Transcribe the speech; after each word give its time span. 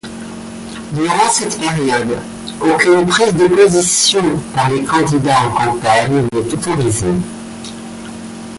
Durant 0.95 1.29
cette 1.29 1.59
période, 1.59 2.17
aucune 2.59 3.05
prise 3.05 3.35
de 3.35 3.47
position 3.47 4.39
par 4.55 4.71
les 4.71 4.83
candidats 4.83 5.45
en 5.45 5.53
campagne 5.73 6.25
n'est 6.33 6.39
autorisé. 6.55 7.05